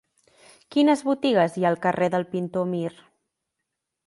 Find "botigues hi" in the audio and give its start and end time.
1.11-1.67